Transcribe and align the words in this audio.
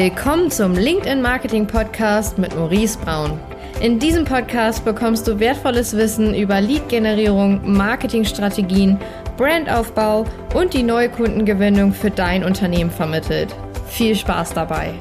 Willkommen 0.00 0.48
zum 0.48 0.74
LinkedIn 0.74 1.20
Marketing 1.20 1.66
Podcast 1.66 2.38
mit 2.38 2.54
Maurice 2.54 2.96
Braun. 3.00 3.36
In 3.80 3.98
diesem 3.98 4.24
Podcast 4.24 4.84
bekommst 4.84 5.26
du 5.26 5.40
wertvolles 5.40 5.96
Wissen 5.96 6.36
über 6.36 6.60
Lead-Generierung, 6.60 7.72
Marketingstrategien, 7.72 8.96
Brandaufbau 9.36 10.24
und 10.54 10.72
die 10.72 10.84
neue 10.84 11.08
Kundengewinnung 11.08 11.92
für 11.92 12.12
dein 12.12 12.44
Unternehmen 12.44 12.92
vermittelt. 12.92 13.52
Viel 13.88 14.14
Spaß 14.14 14.54
dabei! 14.54 14.94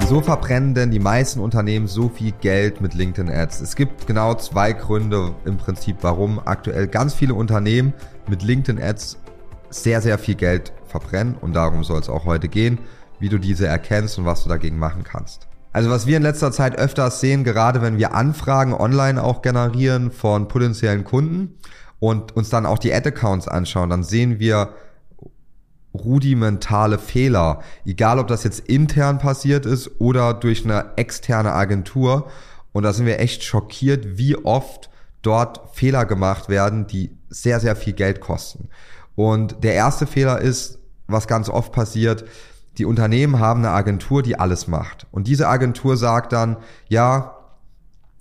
Wieso 0.00 0.20
verbrennen 0.20 0.74
denn 0.74 0.90
die 0.90 1.00
meisten 1.00 1.40
Unternehmen 1.40 1.86
so 1.86 2.10
viel 2.10 2.32
Geld 2.42 2.82
mit 2.82 2.92
LinkedIn 2.92 3.30
Ads? 3.30 3.62
Es 3.62 3.74
gibt 3.74 4.06
genau 4.06 4.34
zwei 4.34 4.74
Gründe 4.74 5.34
im 5.46 5.56
Prinzip, 5.56 5.96
warum 6.02 6.42
aktuell 6.44 6.88
ganz 6.88 7.14
viele 7.14 7.32
Unternehmen 7.32 7.94
mit 8.28 8.42
LinkedIn 8.42 8.82
Ads 8.82 9.16
sehr, 9.70 10.02
sehr 10.02 10.18
viel 10.18 10.34
Geld 10.34 10.74
verbrennen 10.86 11.36
und 11.40 11.54
darum 11.54 11.84
soll 11.84 12.00
es 12.00 12.10
auch 12.10 12.26
heute 12.26 12.48
gehen 12.48 12.78
wie 13.18 13.28
du 13.28 13.38
diese 13.38 13.66
erkennst 13.66 14.18
und 14.18 14.24
was 14.24 14.42
du 14.42 14.48
dagegen 14.48 14.78
machen 14.78 15.04
kannst. 15.04 15.48
Also 15.72 15.90
was 15.90 16.06
wir 16.06 16.16
in 16.16 16.22
letzter 16.22 16.52
Zeit 16.52 16.78
öfters 16.78 17.20
sehen, 17.20 17.42
gerade 17.42 17.82
wenn 17.82 17.98
wir 17.98 18.14
Anfragen 18.14 18.74
online 18.74 19.22
auch 19.22 19.42
generieren 19.42 20.12
von 20.12 20.46
potenziellen 20.46 21.02
Kunden 21.02 21.58
und 21.98 22.36
uns 22.36 22.48
dann 22.48 22.64
auch 22.64 22.78
die 22.78 22.94
Ad-Accounts 22.94 23.48
anschauen, 23.48 23.90
dann 23.90 24.04
sehen 24.04 24.38
wir 24.38 24.74
rudimentale 25.94 26.98
Fehler, 26.98 27.60
egal 27.84 28.18
ob 28.18 28.28
das 28.28 28.44
jetzt 28.44 28.60
intern 28.60 29.18
passiert 29.18 29.64
ist 29.64 30.00
oder 30.00 30.34
durch 30.34 30.64
eine 30.64 30.92
externe 30.96 31.52
Agentur. 31.52 32.30
Und 32.72 32.82
da 32.82 32.92
sind 32.92 33.06
wir 33.06 33.20
echt 33.20 33.44
schockiert, 33.44 34.18
wie 34.18 34.36
oft 34.36 34.90
dort 35.22 35.74
Fehler 35.74 36.04
gemacht 36.04 36.48
werden, 36.48 36.86
die 36.86 37.16
sehr, 37.30 37.60
sehr 37.60 37.76
viel 37.76 37.92
Geld 37.92 38.20
kosten. 38.20 38.68
Und 39.14 39.62
der 39.62 39.74
erste 39.74 40.06
Fehler 40.06 40.40
ist, 40.40 40.78
was 41.06 41.28
ganz 41.28 41.48
oft 41.48 41.72
passiert, 41.72 42.24
die 42.78 42.84
Unternehmen 42.84 43.38
haben 43.38 43.60
eine 43.60 43.70
Agentur, 43.70 44.22
die 44.22 44.38
alles 44.38 44.66
macht. 44.66 45.06
Und 45.10 45.26
diese 45.26 45.48
Agentur 45.48 45.96
sagt 45.96 46.32
dann, 46.32 46.56
ja, 46.88 47.36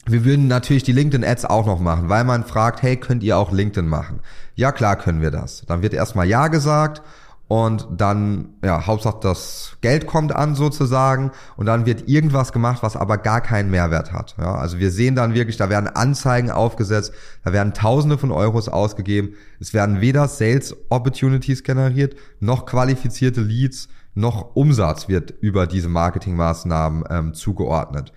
wir 0.05 0.25
würden 0.25 0.47
natürlich 0.47 0.83
die 0.83 0.91
LinkedIn-Ads 0.91 1.45
auch 1.45 1.65
noch 1.65 1.79
machen, 1.79 2.09
weil 2.09 2.23
man 2.23 2.43
fragt, 2.43 2.81
hey, 2.81 2.97
könnt 2.97 3.23
ihr 3.23 3.37
auch 3.37 3.51
LinkedIn 3.51 3.87
machen? 3.87 4.19
Ja, 4.55 4.71
klar 4.71 4.97
können 4.97 5.21
wir 5.21 5.31
das. 5.31 5.63
Dann 5.67 5.81
wird 5.81 5.93
erstmal 5.93 6.27
Ja 6.27 6.49
gesagt 6.49 7.01
und 7.47 7.87
dann, 7.95 8.49
ja, 8.63 8.85
Hauptsache 8.85 9.19
das 9.21 9.77
Geld 9.81 10.07
kommt 10.07 10.35
an 10.35 10.55
sozusagen 10.55 11.31
und 11.55 11.65
dann 11.67 11.85
wird 11.85 12.09
irgendwas 12.09 12.51
gemacht, 12.51 12.83
was 12.83 12.95
aber 12.95 13.17
gar 13.17 13.41
keinen 13.41 13.69
Mehrwert 13.69 14.11
hat. 14.11 14.35
Ja, 14.37 14.55
also 14.55 14.79
wir 14.79 14.91
sehen 14.91 15.15
dann 15.15 15.33
wirklich, 15.33 15.57
da 15.57 15.69
werden 15.69 15.87
Anzeigen 15.87 16.51
aufgesetzt, 16.51 17.13
da 17.43 17.53
werden 17.53 17.73
Tausende 17.73 18.17
von 18.17 18.31
Euros 18.31 18.69
ausgegeben, 18.69 19.35
es 19.59 19.73
werden 19.73 20.01
weder 20.01 20.27
Sales 20.27 20.75
Opportunities 20.89 21.63
generiert, 21.63 22.15
noch 22.39 22.65
qualifizierte 22.65 23.41
Leads, 23.41 23.87
noch 24.15 24.55
Umsatz 24.55 25.07
wird 25.07 25.31
über 25.41 25.67
diese 25.67 25.89
Marketingmaßnahmen 25.89 27.03
ähm, 27.09 27.33
zugeordnet. 27.33 28.13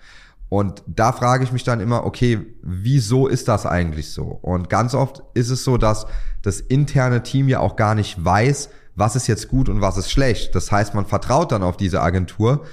Und 0.49 0.83
da 0.87 1.11
frage 1.11 1.43
ich 1.43 1.51
mich 1.51 1.63
dann 1.63 1.81
immer, 1.81 2.05
okay, 2.05 2.39
wieso 2.61 3.27
ist 3.27 3.47
das 3.47 3.65
eigentlich 3.65 4.11
so? 4.11 4.23
Und 4.23 4.69
ganz 4.69 4.93
oft 4.93 5.21
ist 5.33 5.49
es 5.49 5.63
so, 5.63 5.77
dass 5.77 6.05
das 6.41 6.61
interne 6.61 7.23
Team 7.23 7.49
ja 7.49 7.59
auch 7.59 7.75
gar 7.75 7.95
nicht 7.95 8.23
weiß, 8.23 8.69
was 8.95 9.15
ist 9.15 9.27
jetzt 9.27 9.49
gut 9.49 9.67
und 9.67 9.81
was 9.81 9.97
ist 9.97 10.09
schlecht. 10.09 10.55
Das 10.55 10.71
heißt, 10.71 10.95
man 10.95 11.05
vertraut 11.05 11.51
dann 11.51 11.63
auf 11.63 11.77
diese 11.77 12.01
Agentur, 12.01 12.63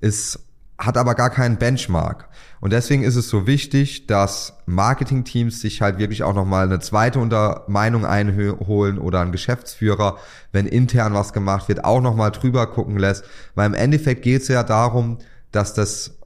ist 0.00 0.46
hat 0.78 0.96
aber 0.96 1.14
gar 1.14 1.30
keinen 1.30 1.56
Benchmark. 1.56 2.28
Und 2.60 2.72
deswegen 2.72 3.02
ist 3.02 3.16
es 3.16 3.28
so 3.28 3.46
wichtig, 3.46 4.06
dass 4.06 4.54
Marketingteams 4.66 5.60
sich 5.60 5.82
halt 5.82 5.98
wirklich 5.98 6.22
auch 6.22 6.34
nochmal 6.34 6.66
eine 6.66 6.80
zweite 6.80 7.18
Unter 7.18 7.64
Meinung 7.68 8.06
einholen 8.06 8.98
oder 8.98 9.20
ein 9.20 9.32
Geschäftsführer, 9.32 10.16
wenn 10.52 10.66
intern 10.66 11.14
was 11.14 11.32
gemacht 11.32 11.68
wird, 11.68 11.84
auch 11.84 12.00
nochmal 12.00 12.30
drüber 12.30 12.66
gucken 12.66 12.98
lässt. 12.98 13.24
Weil 13.54 13.66
im 13.66 13.74
Endeffekt 13.74 14.22
geht 14.22 14.42
es 14.42 14.48
ja 14.48 14.62
darum, 14.62 15.18
dass 15.52 15.74
das 15.74 16.18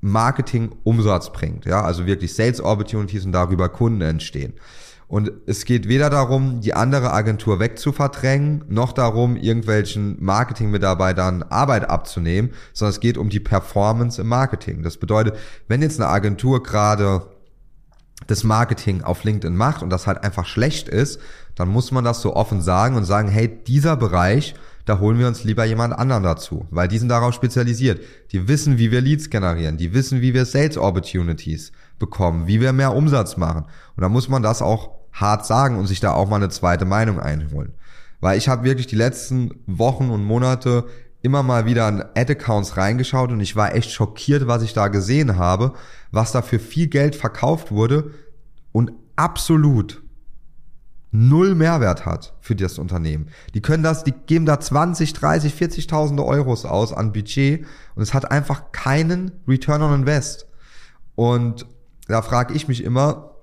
Marketing 0.00 0.72
Umsatz 0.84 1.32
bringt. 1.32 1.64
Ja, 1.64 1.82
also 1.82 2.06
wirklich 2.06 2.34
Sales 2.34 2.60
Opportunities 2.62 3.24
und 3.26 3.32
darüber 3.32 3.68
Kunden 3.68 4.00
entstehen. 4.00 4.54
Und 5.08 5.32
es 5.46 5.64
geht 5.64 5.88
weder 5.88 6.10
darum, 6.10 6.60
die 6.60 6.74
andere 6.74 7.12
Agentur 7.14 7.58
wegzuverdrängen, 7.58 8.64
noch 8.68 8.92
darum, 8.92 9.36
irgendwelchen 9.36 10.22
Marketingmitarbeitern 10.22 11.44
Arbeit 11.44 11.88
abzunehmen, 11.88 12.50
sondern 12.74 12.90
es 12.90 13.00
geht 13.00 13.16
um 13.16 13.30
die 13.30 13.40
Performance 13.40 14.20
im 14.20 14.28
Marketing. 14.28 14.82
Das 14.82 14.98
bedeutet, 14.98 15.36
wenn 15.66 15.80
jetzt 15.80 15.98
eine 15.98 16.10
Agentur 16.10 16.62
gerade 16.62 17.22
das 18.26 18.44
Marketing 18.44 19.02
auf 19.02 19.24
LinkedIn 19.24 19.56
macht 19.56 19.82
und 19.82 19.88
das 19.88 20.06
halt 20.06 20.22
einfach 20.22 20.44
schlecht 20.44 20.88
ist, 20.88 21.20
dann 21.54 21.68
muss 21.68 21.90
man 21.90 22.04
das 22.04 22.20
so 22.20 22.36
offen 22.36 22.60
sagen 22.60 22.94
und 22.94 23.04
sagen, 23.04 23.28
hey, 23.28 23.48
dieser 23.48 23.96
Bereich, 23.96 24.54
da 24.84 24.98
holen 24.98 25.18
wir 25.18 25.28
uns 25.28 25.44
lieber 25.44 25.64
jemand 25.64 25.94
anderen 25.94 26.22
dazu, 26.22 26.66
weil 26.70 26.88
die 26.88 26.98
sind 26.98 27.08
darauf 27.08 27.34
spezialisiert. 27.34 28.00
Die 28.32 28.48
wissen, 28.48 28.76
wie 28.76 28.90
wir 28.90 29.00
Leads 29.00 29.30
generieren, 29.30 29.76
die 29.78 29.94
wissen, 29.94 30.20
wie 30.20 30.34
wir 30.34 30.44
Sales 30.44 30.76
Opportunities 30.76 31.72
bekommen, 31.98 32.46
wie 32.46 32.60
wir 32.60 32.72
mehr 32.72 32.94
Umsatz 32.94 33.36
machen. 33.36 33.64
Und 33.96 34.02
da 34.02 34.08
muss 34.08 34.28
man 34.28 34.42
das 34.42 34.62
auch 34.62 34.97
hart 35.20 35.46
sagen 35.46 35.78
und 35.78 35.86
sich 35.86 36.00
da 36.00 36.12
auch 36.12 36.28
mal 36.28 36.36
eine 36.36 36.48
zweite 36.48 36.84
Meinung 36.84 37.20
einholen. 37.20 37.74
Weil 38.20 38.38
ich 38.38 38.48
habe 38.48 38.64
wirklich 38.64 38.86
die 38.86 38.96
letzten 38.96 39.50
Wochen 39.66 40.10
und 40.10 40.24
Monate 40.24 40.86
immer 41.22 41.42
mal 41.42 41.66
wieder 41.66 41.88
in 41.88 42.02
Ad-Accounts 42.14 42.76
reingeschaut 42.76 43.32
und 43.32 43.40
ich 43.40 43.56
war 43.56 43.74
echt 43.74 43.90
schockiert, 43.90 44.46
was 44.46 44.62
ich 44.62 44.72
da 44.72 44.88
gesehen 44.88 45.36
habe, 45.36 45.72
was 46.12 46.32
da 46.32 46.42
für 46.42 46.58
viel 46.58 46.86
Geld 46.86 47.16
verkauft 47.16 47.70
wurde 47.70 48.12
und 48.72 48.92
absolut 49.16 50.02
null 51.10 51.54
Mehrwert 51.54 52.06
hat 52.06 52.34
für 52.40 52.54
das 52.54 52.78
Unternehmen. 52.78 53.28
Die 53.54 53.62
können 53.62 53.82
das, 53.82 54.04
die 54.04 54.12
geben 54.12 54.46
da 54.46 54.60
20, 54.60 55.12
30, 55.12 55.54
40.000 55.54 56.24
Euros 56.24 56.64
aus 56.64 56.92
an 56.92 57.12
Budget 57.12 57.66
und 57.94 58.02
es 58.02 58.14
hat 58.14 58.30
einfach 58.30 58.72
keinen 58.72 59.32
Return 59.48 59.82
on 59.82 59.94
Invest. 59.94 60.46
Und 61.14 61.66
da 62.06 62.22
frage 62.22 62.54
ich 62.54 62.68
mich 62.68 62.84
immer, 62.84 63.37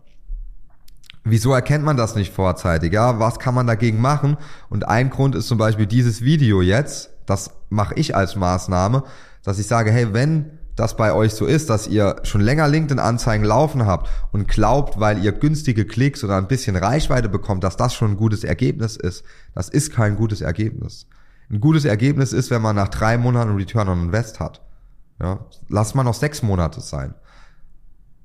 Wieso 1.27 1.53
erkennt 1.53 1.83
man 1.83 1.97
das 1.97 2.15
nicht 2.15 2.31
vorzeitig? 2.31 2.93
Ja, 2.93 3.19
was 3.19 3.39
kann 3.39 3.55
man 3.55 3.65
dagegen 3.65 3.99
machen? 3.99 4.37
Und 4.69 4.87
ein 4.87 5.09
Grund 5.09 5.33
ist 5.33 5.47
zum 5.47 5.57
Beispiel 5.57 5.87
dieses 5.87 6.21
Video 6.21 6.61
jetzt. 6.61 7.09
Das 7.25 7.49
mache 7.69 7.95
ich 7.95 8.15
als 8.15 8.35
Maßnahme, 8.35 9.03
dass 9.43 9.57
ich 9.57 9.65
sage, 9.65 9.89
hey, 9.91 10.13
wenn 10.13 10.59
das 10.75 10.95
bei 10.95 11.13
euch 11.13 11.33
so 11.33 11.47
ist, 11.47 11.71
dass 11.71 11.87
ihr 11.87 12.17
schon 12.23 12.41
länger 12.41 12.67
LinkedIn-Anzeigen 12.67 13.43
laufen 13.43 13.87
habt 13.87 14.09
und 14.31 14.47
glaubt, 14.47 14.99
weil 14.99 15.23
ihr 15.23 15.31
günstige 15.31 15.85
Klicks 15.85 16.23
oder 16.23 16.37
ein 16.37 16.47
bisschen 16.47 16.75
Reichweite 16.75 17.27
bekommt, 17.27 17.63
dass 17.63 17.75
das 17.75 17.95
schon 17.95 18.11
ein 18.11 18.17
gutes 18.17 18.43
Ergebnis 18.43 18.95
ist. 18.95 19.23
Das 19.55 19.69
ist 19.69 19.91
kein 19.93 20.17
gutes 20.17 20.41
Ergebnis. 20.41 21.07
Ein 21.49 21.59
gutes 21.59 21.85
Ergebnis 21.85 22.33
ist, 22.33 22.51
wenn 22.51 22.61
man 22.61 22.75
nach 22.75 22.89
drei 22.89 23.17
Monaten 23.17 23.55
Return 23.55 23.89
on 23.89 24.03
Invest 24.03 24.39
hat. 24.39 24.61
Ja, 25.19 25.39
lass 25.69 25.95
mal 25.95 26.03
noch 26.03 26.13
sechs 26.13 26.43
Monate 26.43 26.81
sein. 26.81 27.15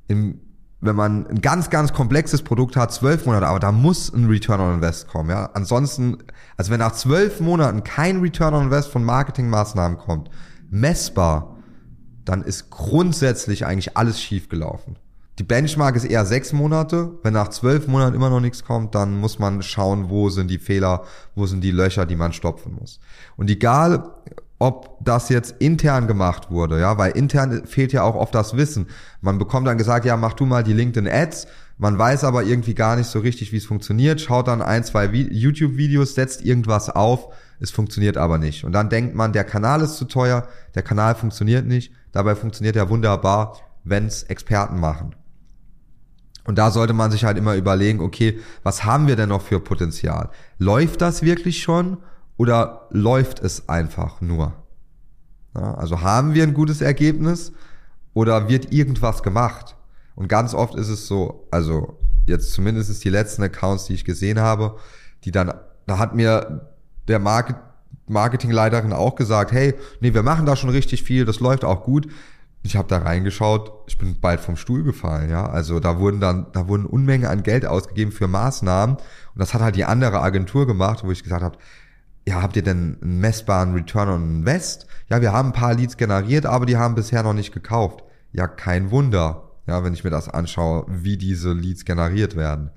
Im 0.08 0.40
wenn 0.80 0.96
man 0.96 1.26
ein 1.26 1.40
ganz, 1.40 1.68
ganz 1.70 1.92
komplexes 1.92 2.42
Produkt 2.42 2.76
hat, 2.76 2.92
zwölf 2.92 3.26
Monate, 3.26 3.46
aber 3.46 3.60
da 3.60 3.70
muss 3.70 4.12
ein 4.12 4.26
Return 4.26 4.60
on 4.60 4.74
Invest 4.74 5.08
kommen, 5.08 5.30
ja. 5.30 5.50
Ansonsten, 5.52 6.18
also 6.56 6.70
wenn 6.70 6.80
nach 6.80 6.92
zwölf 6.92 7.40
Monaten 7.40 7.84
kein 7.84 8.20
Return 8.20 8.54
on 8.54 8.64
Invest 8.64 8.88
von 8.88 9.04
Marketingmaßnahmen 9.04 9.98
kommt, 9.98 10.30
messbar, 10.70 11.56
dann 12.24 12.42
ist 12.42 12.70
grundsätzlich 12.70 13.66
eigentlich 13.66 13.96
alles 13.96 14.20
schief 14.20 14.48
gelaufen. 14.48 14.96
Die 15.38 15.44
Benchmark 15.44 15.96
ist 15.96 16.04
eher 16.04 16.26
sechs 16.26 16.52
Monate. 16.52 17.12
Wenn 17.22 17.32
nach 17.32 17.48
zwölf 17.48 17.86
Monaten 17.86 18.14
immer 18.14 18.28
noch 18.28 18.40
nichts 18.40 18.62
kommt, 18.62 18.94
dann 18.94 19.18
muss 19.18 19.38
man 19.38 19.62
schauen, 19.62 20.10
wo 20.10 20.28
sind 20.28 20.50
die 20.50 20.58
Fehler, 20.58 21.04
wo 21.34 21.46
sind 21.46 21.62
die 21.62 21.70
Löcher, 21.70 22.04
die 22.04 22.16
man 22.16 22.34
stopfen 22.34 22.76
muss. 22.78 23.00
Und 23.36 23.48
egal, 23.48 24.10
ob 24.60 24.98
das 25.02 25.30
jetzt 25.30 25.56
intern 25.58 26.06
gemacht 26.06 26.50
wurde, 26.50 26.78
ja, 26.78 26.98
weil 26.98 27.12
intern 27.12 27.66
fehlt 27.66 27.94
ja 27.94 28.02
auch 28.02 28.14
oft 28.14 28.34
das 28.34 28.56
Wissen. 28.56 28.88
Man 29.22 29.38
bekommt 29.38 29.66
dann 29.66 29.78
gesagt, 29.78 30.04
ja, 30.04 30.18
mach 30.18 30.34
du 30.34 30.44
mal 30.44 30.62
die 30.62 30.74
LinkedIn 30.74 31.10
Ads. 31.10 31.46
Man 31.78 31.98
weiß 31.98 32.24
aber 32.24 32.42
irgendwie 32.44 32.74
gar 32.74 32.94
nicht 32.96 33.08
so 33.08 33.20
richtig, 33.20 33.52
wie 33.52 33.56
es 33.56 33.64
funktioniert, 33.64 34.20
schaut 34.20 34.48
dann 34.48 34.60
ein, 34.60 34.84
zwei 34.84 35.06
YouTube-Videos, 35.06 36.14
setzt 36.14 36.44
irgendwas 36.44 36.90
auf, 36.90 37.32
es 37.58 37.70
funktioniert 37.70 38.18
aber 38.18 38.36
nicht. 38.36 38.64
Und 38.64 38.72
dann 38.72 38.90
denkt 38.90 39.14
man, 39.14 39.32
der 39.32 39.44
Kanal 39.44 39.80
ist 39.80 39.96
zu 39.96 40.04
teuer, 40.04 40.46
der 40.74 40.82
Kanal 40.82 41.14
funktioniert 41.14 41.66
nicht. 41.66 41.94
Dabei 42.12 42.34
funktioniert 42.34 42.76
er 42.76 42.90
wunderbar, 42.90 43.56
wenn's 43.84 44.24
Experten 44.24 44.78
machen. 44.78 45.14
Und 46.44 46.58
da 46.58 46.70
sollte 46.70 46.92
man 46.92 47.10
sich 47.10 47.24
halt 47.24 47.38
immer 47.38 47.54
überlegen, 47.54 48.00
okay, 48.00 48.38
was 48.62 48.84
haben 48.84 49.06
wir 49.06 49.16
denn 49.16 49.30
noch 49.30 49.40
für 49.40 49.60
Potenzial? 49.60 50.28
Läuft 50.58 51.00
das 51.00 51.22
wirklich 51.22 51.62
schon? 51.62 51.96
Oder 52.40 52.86
läuft 52.88 53.40
es 53.40 53.68
einfach 53.68 54.22
nur? 54.22 54.54
Ja, 55.54 55.74
also 55.74 56.00
haben 56.00 56.32
wir 56.32 56.42
ein 56.42 56.54
gutes 56.54 56.80
Ergebnis 56.80 57.52
oder 58.14 58.48
wird 58.48 58.72
irgendwas 58.72 59.22
gemacht? 59.22 59.76
Und 60.14 60.26
ganz 60.28 60.54
oft 60.54 60.74
ist 60.74 60.88
es 60.88 61.06
so, 61.06 61.46
also 61.50 61.98
jetzt 62.24 62.52
zumindest 62.52 63.04
die 63.04 63.10
letzten 63.10 63.42
Accounts, 63.42 63.84
die 63.84 63.92
ich 63.92 64.06
gesehen 64.06 64.40
habe, 64.40 64.76
die 65.24 65.32
dann, 65.32 65.52
da 65.86 65.98
hat 65.98 66.14
mir 66.14 66.70
der 67.08 67.18
Market, 67.18 67.56
Marketingleiterin 68.06 68.94
auch 68.94 69.16
gesagt, 69.16 69.52
hey, 69.52 69.74
nee, 70.00 70.14
wir 70.14 70.22
machen 70.22 70.46
da 70.46 70.56
schon 70.56 70.70
richtig 70.70 71.02
viel, 71.02 71.26
das 71.26 71.40
läuft 71.40 71.62
auch 71.62 71.84
gut. 71.84 72.08
Ich 72.62 72.74
habe 72.74 72.88
da 72.88 73.00
reingeschaut, 73.00 73.70
ich 73.86 73.98
bin 73.98 74.18
bald 74.18 74.40
vom 74.40 74.56
Stuhl 74.56 74.82
gefallen, 74.82 75.28
ja. 75.28 75.44
Also 75.46 75.78
da 75.78 75.98
wurden 75.98 76.20
dann, 76.20 76.46
da 76.52 76.68
wurden 76.68 76.86
Unmengen 76.86 77.28
an 77.28 77.42
Geld 77.42 77.66
ausgegeben 77.66 78.12
für 78.12 78.28
Maßnahmen 78.28 78.96
und 78.96 79.38
das 79.38 79.52
hat 79.52 79.60
halt 79.60 79.76
die 79.76 79.84
andere 79.84 80.22
Agentur 80.22 80.66
gemacht, 80.66 81.04
wo 81.04 81.10
ich 81.10 81.22
gesagt 81.22 81.42
habe, 81.42 81.58
ja, 82.26 82.42
habt 82.42 82.56
ihr 82.56 82.62
denn 82.62 82.98
einen 83.00 83.20
messbaren 83.20 83.74
Return 83.74 84.08
on 84.08 84.24
Invest? 84.36 84.86
Ja, 85.08 85.20
wir 85.20 85.32
haben 85.32 85.48
ein 85.48 85.54
paar 85.54 85.74
Leads 85.74 85.96
generiert, 85.96 86.46
aber 86.46 86.66
die 86.66 86.76
haben 86.76 86.94
bisher 86.94 87.22
noch 87.22 87.32
nicht 87.32 87.52
gekauft. 87.52 88.04
Ja, 88.32 88.46
kein 88.46 88.90
Wunder, 88.90 89.50
ja, 89.66 89.82
wenn 89.82 89.94
ich 89.94 90.04
mir 90.04 90.10
das 90.10 90.28
anschaue, 90.28 90.86
wie 90.88 91.16
diese 91.16 91.52
Leads 91.52 91.84
generiert 91.84 92.36
werden. 92.36 92.70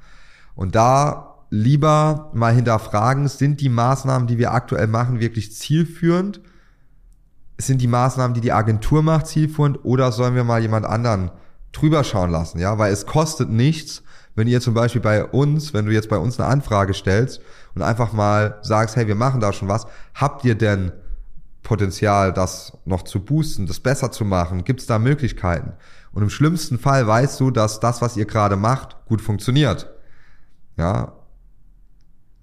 Und 0.55 0.75
da 0.75 1.45
lieber 1.49 2.31
mal 2.33 2.53
hinterfragen, 2.53 3.27
sind 3.27 3.61
die 3.61 3.69
Maßnahmen, 3.69 4.27
die 4.27 4.39
wir 4.39 4.53
aktuell 4.53 4.87
machen, 4.87 5.19
wirklich 5.19 5.53
zielführend? 5.55 6.41
Sind 7.59 7.81
die 7.81 7.87
Maßnahmen, 7.87 8.33
die 8.33 8.41
die 8.41 8.51
Agentur 8.51 9.03
macht, 9.03 9.27
zielführend? 9.27 9.85
Oder 9.85 10.11
sollen 10.11 10.33
wir 10.35 10.43
mal 10.43 10.61
jemand 10.61 10.87
anderen 10.87 11.29
drüber 11.73 12.03
schauen 12.05 12.31
lassen? 12.31 12.59
Ja, 12.59 12.77
weil 12.77 12.93
es 12.93 13.05
kostet 13.05 13.49
nichts, 13.49 14.03
wenn 14.35 14.47
ihr 14.47 14.61
zum 14.61 14.73
Beispiel 14.73 15.01
bei 15.01 15.25
uns, 15.25 15.73
wenn 15.73 15.85
du 15.85 15.91
jetzt 15.91 16.09
bei 16.09 16.17
uns 16.17 16.39
eine 16.39 16.49
Anfrage 16.49 16.93
stellst 16.93 17.41
und 17.75 17.81
einfach 17.81 18.13
mal 18.13 18.59
sagst, 18.61 18.95
hey, 18.95 19.07
wir 19.07 19.15
machen 19.15 19.41
da 19.41 19.53
schon 19.53 19.67
was, 19.67 19.85
habt 20.15 20.45
ihr 20.45 20.55
denn 20.55 20.91
Potenzial, 21.61 22.33
das 22.33 22.73
noch 22.85 23.03
zu 23.03 23.23
boosten, 23.23 23.67
das 23.67 23.79
besser 23.79 24.11
zu 24.11 24.25
machen? 24.25 24.63
Gibt 24.63 24.81
es 24.81 24.87
da 24.87 24.99
Möglichkeiten? 24.99 25.73
Und 26.11 26.23
im 26.23 26.29
schlimmsten 26.29 26.77
Fall 26.77 27.07
weißt 27.07 27.39
du, 27.39 27.51
dass 27.51 27.79
das, 27.79 28.01
was 28.01 28.17
ihr 28.17 28.25
gerade 28.25 28.55
macht, 28.55 28.97
gut 29.05 29.21
funktioniert. 29.21 29.89
Ja. 30.77 31.13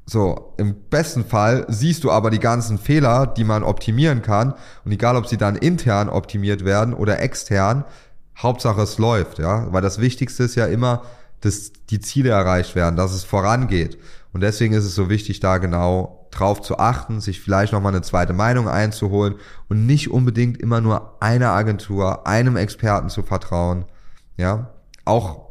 So, 0.06 0.55
im 0.56 0.75
besten 0.91 1.25
Fall 1.25 1.67
siehst 1.69 2.03
du 2.03 2.11
aber 2.11 2.31
die 2.31 2.41
ganzen 2.41 2.79
Fehler, 2.79 3.29
die 3.29 3.44
man 3.44 3.62
optimieren 3.62 4.23
kann. 4.23 4.55
Und 4.85 4.91
egal, 4.91 5.15
ob 5.15 5.29
sie 5.29 5.37
dann 5.37 5.55
intern 5.55 6.09
optimiert 6.09 6.65
werden 6.65 6.94
oder 6.94 7.21
extern, 7.21 7.85
Hauptsache 8.43 8.83
es 8.83 8.99
läuft, 8.99 9.39
ja. 9.39 9.73
Weil 9.73 9.83
das 9.83 10.01
Wichtigste 10.01 10.45
ist 10.45 10.55
ja 10.55 10.67
immer, 10.67 11.03
dass 11.41 11.73
die 11.91 12.01
Ziele 12.01 12.31
erreicht 12.31 12.75
werden, 12.75 12.97
dass 12.97 13.13
es 13.13 13.25
vorangeht. 13.25 13.99
Und 14.33 14.43
deswegen 14.43 14.75
ist 14.75 14.85
es 14.85 14.95
so 14.95 15.09
wichtig, 15.09 15.41
da 15.41 15.59
genau 15.59 16.29
drauf 16.31 16.61
zu 16.61 16.79
achten, 16.79 17.21
sich 17.21 17.41
vielleicht 17.41 17.73
nochmal 17.73 17.93
eine 17.93 18.03
zweite 18.03 18.33
Meinung 18.33 18.69
einzuholen 18.69 19.35
und 19.69 19.87
nicht 19.87 20.11
unbedingt 20.11 20.59
immer 20.59 20.81
nur 20.81 21.21
einer 21.21 21.51
Agentur, 21.51 22.27
einem 22.27 22.57
Experten 22.57 23.09
zu 23.09 23.23
vertrauen. 23.23 23.85
Ja, 24.37 24.71
auch, 25.05 25.49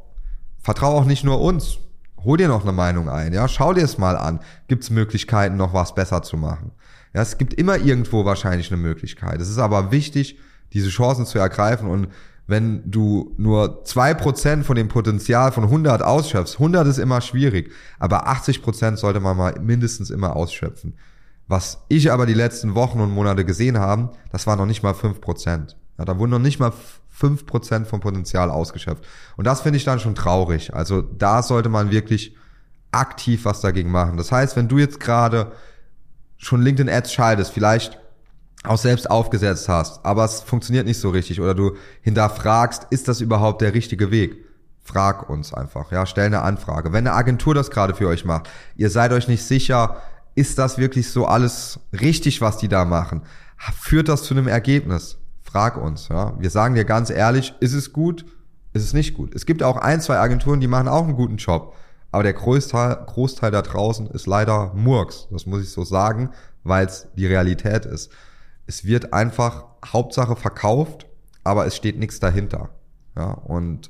vertrau 0.62 0.98
auch 0.98 1.06
nicht 1.06 1.24
nur 1.24 1.42
uns. 1.42 1.80
Hol 2.24 2.38
dir 2.38 2.48
noch 2.48 2.64
eine 2.64 2.72
Meinung 2.72 3.10
ein, 3.10 3.34
ja, 3.34 3.48
schau 3.48 3.74
dir 3.74 3.84
es 3.84 3.98
mal 3.98 4.18
an. 4.18 4.40
Gibt 4.68 4.84
es 4.84 4.90
Möglichkeiten, 4.90 5.58
noch 5.58 5.74
was 5.74 5.96
besser 5.96 6.22
zu 6.22 6.38
machen? 6.38 6.72
Ja, 7.14 7.22
es 7.22 7.38
gibt 7.38 7.54
immer 7.54 7.78
irgendwo 7.78 8.24
wahrscheinlich 8.26 8.72
eine 8.72 8.82
Möglichkeit. 8.82 9.42
Es 9.42 9.50
ist 9.50 9.58
aber 9.58 9.92
wichtig, 9.92 10.38
diese 10.74 10.90
Chancen 10.90 11.26
zu 11.26 11.40
ergreifen 11.40 11.90
und 11.90 12.10
wenn 12.50 12.90
du 12.90 13.36
nur 13.38 13.86
zwei 13.86 14.16
Prozent 14.16 14.66
von 14.66 14.76
dem 14.76 14.88
Potenzial 14.88 15.52
von 15.52 15.66
100 15.66 16.02
ausschöpfst, 16.02 16.56
100 16.56 16.88
ist 16.88 16.98
immer 16.98 17.22
schwierig, 17.22 17.72
aber 18.00 18.28
80 18.28 18.64
Prozent 18.64 18.98
sollte 18.98 19.20
man 19.20 19.38
mal 19.38 19.54
mindestens 19.62 20.10
immer 20.10 20.36
ausschöpfen. 20.36 20.96
Was 21.48 21.84
ich 21.90 22.12
aber 22.12 22.26
die 22.26 22.34
letzten 22.34 22.74
Wochen 22.74 23.02
und 23.02 23.12
Monate 23.12 23.46
gesehen 23.46 23.78
haben, 23.78 24.10
das 24.32 24.48
war 24.48 24.56
noch 24.56 24.66
nicht 24.66 24.82
mal 24.82 24.96
fünf 24.96 25.22
Prozent. 25.22 25.78
Ja, 26.00 26.06
da 26.06 26.18
wurden 26.18 26.32
noch 26.32 26.40
nicht 26.40 26.60
mal 26.60 26.74
fünf 27.08 27.46
Prozent 27.46 27.86
vom 27.86 28.00
Potenzial 28.00 28.50
ausgeschöpft. 28.50 29.06
Und 29.38 29.46
das 29.46 29.62
finde 29.62 29.78
ich 29.78 29.84
dann 29.84 30.00
schon 30.00 30.16
traurig. 30.16 30.74
Also 30.74 31.02
da 31.02 31.44
sollte 31.44 31.70
man 31.70 31.92
wirklich 31.92 32.36
aktiv 32.92 33.46
was 33.46 33.62
dagegen 33.62 33.92
machen. 33.92 34.18
Das 34.18 34.32
heißt, 34.32 34.56
wenn 34.56 34.68
du 34.68 34.80
jetzt 34.80 35.00
gerade 35.00 35.52
schon 36.38 36.64
LinkedIn 36.64 36.92
Ads 36.92 37.14
schaltest, 37.14 37.52
vielleicht 37.52 38.00
auch 38.64 38.78
selbst 38.78 39.10
aufgesetzt 39.10 39.70
hast, 39.70 40.06
aber 40.06 40.26
es 40.26 40.42
funktioniert 40.42 40.86
nicht 40.86 41.00
so 41.00 41.10
richtig 41.10 41.40
oder 41.40 41.56
du 41.56 41.78
hinterfragst, 42.02 42.88
ist 42.90 43.08
das 43.08 43.22
überhaupt 43.22 43.62
der 43.62 43.74
richtige 43.74 44.12
Weg? 44.12 44.46
Frag 44.84 45.30
uns 45.30 45.54
einfach, 45.54 45.92
ja, 45.92 46.06
stell 46.06 46.26
eine 46.26 46.42
Anfrage. 46.42 46.92
Wenn 46.92 47.08
eine 47.08 47.14
Agentur 47.16 47.54
das 47.54 47.72
gerade 47.72 47.94
für 47.94 48.08
euch 48.08 48.26
macht, 48.26 48.50
ihr 48.76 48.90
seid 48.90 49.14
euch 49.14 49.28
nicht 49.28 49.44
sicher, 49.44 49.98
ist 50.36 50.58
das 50.58 50.78
wirklich 50.78 51.10
so 51.12 51.26
alles 51.26 51.80
richtig, 51.94 52.42
was 52.42 52.58
die 52.58 52.68
da 52.68 52.86
machen? 52.86 53.22
Führt 53.80 54.10
das 54.10 54.24
zu 54.24 54.34
einem 54.34 54.48
Ergebnis? 54.48 55.18
Frag 55.44 55.78
uns, 55.78 56.08
ja. 56.10 56.34
Wir 56.40 56.50
sagen 56.50 56.76
dir 56.76 56.86
ganz 56.86 57.10
ehrlich, 57.10 57.54
ist 57.60 57.74
es 57.74 57.94
gut? 57.94 58.26
Ist 58.74 58.84
es 58.84 58.94
nicht 58.94 59.16
gut? 59.16 59.36
Es 59.36 59.46
gibt 59.46 59.64
auch 59.64 59.78
ein, 59.78 60.02
zwei 60.02 60.18
Agenturen, 60.18 60.60
die 60.60 60.68
machen 60.68 60.88
auch 60.88 61.04
einen 61.04 61.16
guten 61.16 61.38
Job. 61.38 61.76
Aber 62.12 62.24
der 62.24 62.34
Großteil, 62.34 63.04
Großteil 63.06 63.52
da 63.52 63.62
draußen 63.62 64.08
ist 64.08 64.28
leider 64.28 64.74
Murks. 64.74 65.28
Das 65.32 65.46
muss 65.46 65.62
ich 65.62 65.72
so 65.72 65.84
sagen, 65.84 66.30
weil 66.64 66.86
es 66.86 67.08
die 67.16 67.28
Realität 67.28 67.86
ist 67.86 68.12
es 68.70 68.86
wird 68.86 69.14
einfach 69.14 69.66
Hauptsache 69.84 70.36
verkauft, 70.36 71.08
aber 71.44 71.66
es 71.66 71.76
steht 71.76 71.98
nichts 71.98 72.20
dahinter. 72.20 72.70
Ja, 73.18 73.32
und 73.32 73.90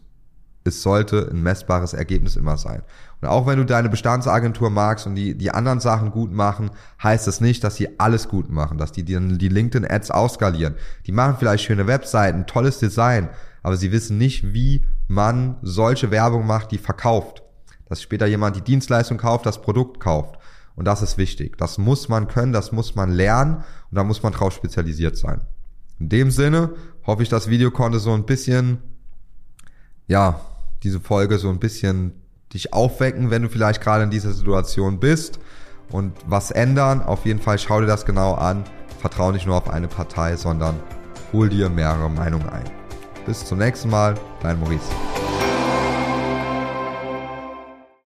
es 0.63 0.81
sollte 0.81 1.29
ein 1.29 1.43
messbares 1.43 1.93
Ergebnis 1.93 2.37
immer 2.37 2.55
sein. 2.55 2.83
Und 3.19 3.27
auch 3.27 3.45
wenn 3.45 3.57
du 3.57 3.65
deine 3.65 3.89
Bestandsagentur 3.89 4.69
magst 4.69 5.05
und 5.05 5.15
die, 5.15 5.37
die 5.37 5.51
anderen 5.51 5.81
Sachen 5.81 6.11
gut 6.11 6.31
machen, 6.31 6.71
heißt 7.03 7.27
das 7.27 7.41
nicht, 7.41 7.61
dass 7.65 7.75
sie 7.75 7.99
alles 7.99 8.29
gut 8.29 8.49
machen, 8.49 8.77
dass 8.77 8.93
die 8.93 9.03
die, 9.03 9.37
die 9.37 9.49
LinkedIn-Ads 9.49 10.11
ausskalieren. 10.11 10.75
Die 11.05 11.11
machen 11.11 11.35
vielleicht 11.37 11.65
schöne 11.65 11.85
Webseiten, 11.85 12.45
tolles 12.45 12.79
Design, 12.79 13.27
aber 13.63 13.75
sie 13.75 13.91
wissen 13.91 14.17
nicht, 14.17 14.53
wie 14.53 14.85
man 15.09 15.57
solche 15.61 16.09
Werbung 16.09 16.47
macht, 16.47 16.71
die 16.71 16.77
verkauft. 16.77 17.43
Dass 17.89 18.01
später 18.01 18.27
jemand 18.27 18.55
die 18.55 18.61
Dienstleistung 18.61 19.17
kauft, 19.17 19.45
das 19.45 19.61
Produkt 19.61 19.99
kauft. 19.99 20.39
Und 20.79 20.85
das 20.85 21.01
ist 21.01 21.17
wichtig. 21.17 21.57
Das 21.57 21.77
muss 21.77 22.07
man 22.07 22.29
können, 22.29 22.53
das 22.53 22.71
muss 22.71 22.95
man 22.95 23.11
lernen 23.11 23.57
und 23.91 23.95
da 23.95 24.05
muss 24.05 24.23
man 24.23 24.31
drauf 24.31 24.53
spezialisiert 24.53 25.17
sein. 25.17 25.41
In 25.99 26.07
dem 26.07 26.31
Sinne 26.31 26.73
hoffe 27.05 27.21
ich, 27.21 27.27
das 27.27 27.49
Video 27.49 27.69
konnte 27.69 27.99
so 27.99 28.13
ein 28.13 28.25
bisschen, 28.25 28.77
ja, 30.07 30.39
diese 30.83 31.01
Folge 31.01 31.37
so 31.37 31.49
ein 31.49 31.59
bisschen 31.59 32.13
dich 32.53 32.71
aufwecken, 32.71 33.29
wenn 33.29 33.41
du 33.41 33.49
vielleicht 33.49 33.81
gerade 33.81 34.05
in 34.05 34.09
dieser 34.09 34.31
Situation 34.31 35.01
bist 35.01 35.41
und 35.91 36.13
was 36.25 36.49
ändern. 36.49 37.01
Auf 37.01 37.25
jeden 37.25 37.41
Fall 37.41 37.59
schau 37.59 37.81
dir 37.81 37.87
das 37.87 38.05
genau 38.05 38.35
an. 38.35 38.63
Vertrau 39.01 39.33
nicht 39.33 39.45
nur 39.45 39.57
auf 39.57 39.69
eine 39.69 39.89
Partei, 39.89 40.37
sondern 40.37 40.79
hol 41.33 41.49
dir 41.49 41.67
mehrere 41.67 42.09
Meinungen 42.09 42.47
ein. 42.47 42.63
Bis 43.25 43.43
zum 43.43 43.57
nächsten 43.57 43.89
Mal, 43.89 44.15
dein 44.41 44.57
Maurice. 44.61 45.18